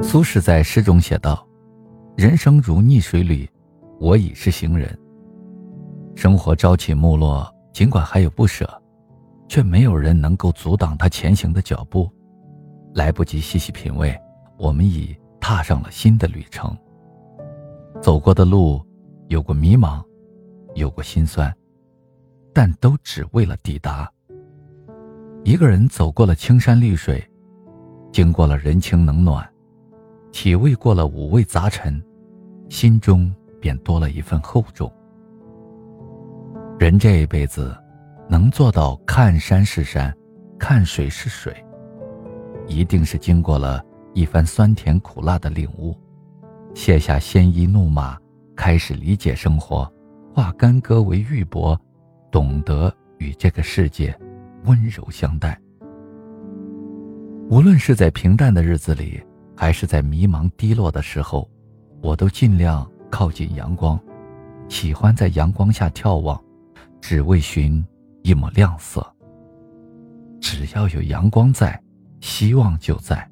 [0.00, 1.46] 苏轼在诗中写道
[2.16, 3.48] ：“人生如逆水旅，
[3.98, 4.98] 我已是行人。”
[6.16, 8.66] 生活朝起暮落，尽管还有不舍，
[9.48, 12.10] 却没有人能够阻挡他前行的脚步。
[12.94, 14.18] 来不及细细品味，
[14.56, 16.74] 我们已踏上了新的旅程。
[18.00, 18.80] 走过的路，
[19.28, 20.02] 有过迷茫，
[20.74, 21.54] 有过心酸，
[22.54, 24.10] 但都只为了抵达。
[25.44, 27.22] 一个人走过了青山绿水，
[28.10, 29.46] 经过了人情冷暖，
[30.40, 32.00] 体味过了五味杂陈，
[32.68, 34.88] 心中便多了一份厚重。
[36.78, 37.76] 人这一辈子，
[38.28, 40.16] 能做到看山是山，
[40.56, 41.52] 看水是水，
[42.68, 45.92] 一定是经过了一番酸甜苦辣的领悟，
[46.72, 48.16] 卸下鲜衣怒马，
[48.54, 49.92] 开始理解生活，
[50.32, 51.76] 化干戈为玉帛，
[52.30, 54.16] 懂得与这个世界。
[54.66, 55.60] 温柔相待。
[57.50, 59.20] 无论是在平淡的日子里，
[59.60, 61.50] 还是在迷茫低落的时候，
[62.00, 63.98] 我都尽量靠近阳光，
[64.68, 66.40] 喜欢在阳光下眺望，
[67.00, 67.84] 只为寻
[68.22, 69.04] 一抹亮色。
[70.40, 71.76] 只要有阳光在，
[72.20, 73.28] 希望就在。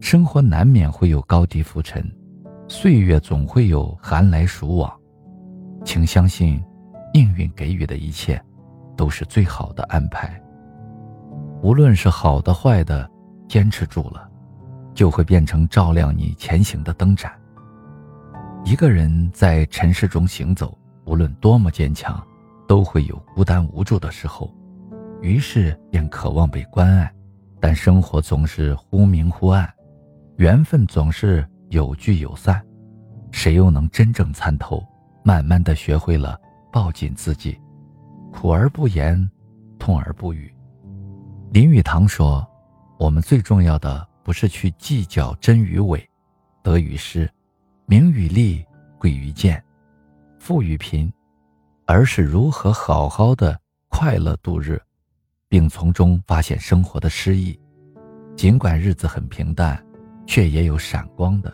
[0.00, 2.08] 生活难免会有高低浮沉，
[2.68, 4.96] 岁月总会有寒来暑往，
[5.84, 6.62] 请相信，
[7.12, 8.40] 命运给予的一切，
[8.96, 10.40] 都是最好的安排。
[11.64, 13.10] 无论是好的坏的，
[13.48, 14.27] 坚持住了，
[14.98, 17.30] 就会变成照亮你前行的灯盏。
[18.64, 22.20] 一个人在尘世中行走，无论多么坚强，
[22.66, 24.52] 都会有孤单无助的时候，
[25.22, 27.08] 于是便渴望被关爱。
[27.60, 29.72] 但生活总是忽明忽暗，
[30.36, 32.60] 缘分总是有聚有散，
[33.30, 34.84] 谁又能真正参透？
[35.22, 36.36] 慢慢的学会了
[36.72, 37.56] 抱紧自己，
[38.32, 39.30] 苦而不言，
[39.78, 40.52] 痛而不语。
[41.52, 42.44] 林语堂说
[42.98, 46.06] ：“我们最重要的不是去计较真与伪，
[46.62, 47.26] 得与失，
[47.86, 48.62] 名与利，
[48.98, 49.64] 贵与贱，
[50.38, 51.10] 富与贫，
[51.86, 54.78] 而是如何好好的快乐度日，
[55.48, 57.58] 并从中发现生活的诗意。
[58.36, 59.82] 尽管日子很平淡，
[60.26, 61.50] 却也有闪光的；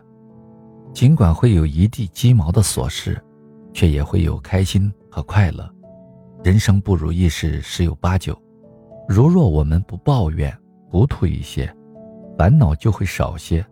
[0.92, 3.24] 尽管会有一地鸡毛的琐事，
[3.72, 5.72] 却也会有开心和快乐。
[6.42, 8.36] 人生不如意事十有八九。”
[9.08, 10.52] 如若我们不抱怨，
[10.90, 11.72] 糊涂一些，
[12.36, 13.64] 烦恼就会少些，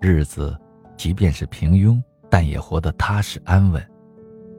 [0.00, 0.58] 日子
[0.96, 3.82] 即便是平庸，但也活得踏实安稳。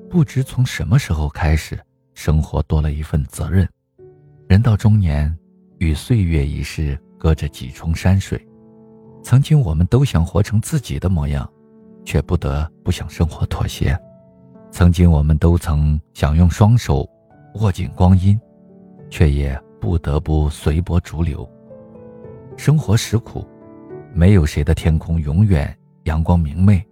[0.09, 1.79] 不知从什么时候开始，
[2.13, 3.67] 生活多了一份责任。
[4.47, 5.35] 人到中年，
[5.77, 8.43] 与岁月已是隔着几重山水。
[9.23, 11.49] 曾经我们都想活成自己的模样，
[12.05, 13.97] 却不得不向生活妥协。
[14.71, 17.07] 曾经我们都曾想用双手
[17.55, 18.39] 握紧光阴，
[19.09, 19.59] 却也。
[19.81, 21.49] 不得不随波逐流。
[22.59, 23.47] 生活实苦，
[24.13, 26.85] 没有谁的天空永远阳光明媚。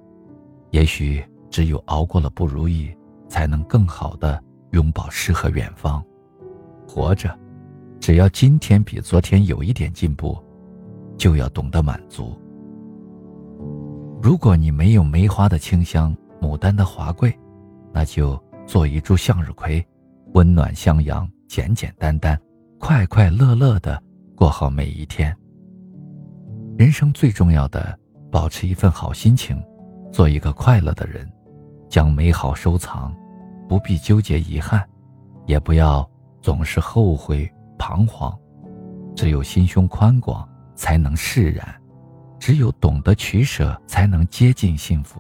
[0.70, 2.90] 也许只有熬过了不如意，
[3.28, 4.42] 才能更好的
[4.72, 6.02] 拥抱诗和远方。
[6.88, 7.38] 活着，
[8.00, 10.42] 只要今天比昨天有一点进步，
[11.18, 12.34] 就要懂得满足。
[14.22, 17.38] 如果你没有梅花的清香，牡丹的华贵，
[17.92, 19.86] 那就做一株向日葵，
[20.34, 22.40] 温暖向阳，简简单单。
[22.80, 24.02] 快快乐乐的
[24.34, 25.38] 过好每一天。
[26.78, 27.98] 人生最重要的，
[28.32, 29.60] 保持一份好心情，
[30.12, 31.28] 做一个快乐的人，
[31.90, 33.12] 将美好收藏，
[33.68, 34.88] 不必纠结遗憾，
[35.48, 36.08] 也不要
[36.40, 38.32] 总是后悔彷徨。
[39.16, 41.66] 只有心胸宽广，才能释然；
[42.38, 45.20] 只有懂得取舍，才能接近幸福。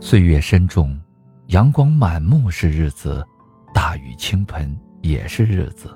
[0.00, 0.98] 岁月深重，
[1.48, 3.22] 阳光满目是日子，
[3.74, 5.94] 大雨倾盆也是日子。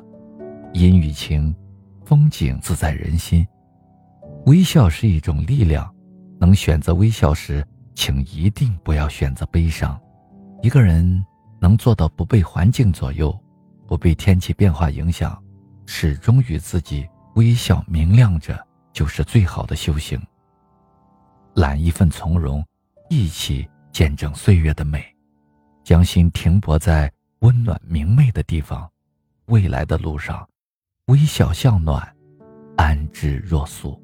[0.75, 1.57] 阴雨晴，
[2.05, 3.47] 风景自在人心。
[4.47, 5.91] 微笑是一种力量，
[6.39, 9.99] 能选择微笑时，请一定不要选择悲伤。
[10.61, 11.25] 一个人
[11.59, 13.35] 能做到不被环境左右，
[13.87, 15.43] 不被天气变化影响，
[15.87, 20.21] 始终与自己微笑明亮着，就是最好的修行。
[21.55, 22.63] 揽一份从容，
[23.09, 25.03] 一起见证岁月的美，
[25.83, 28.91] 将心停泊在温暖明媚的地方，
[29.47, 30.47] 未来的路上。
[31.07, 32.15] 微笑向暖，
[32.77, 33.99] 安之若素。